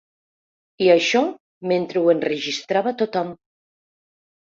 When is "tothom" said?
3.03-3.31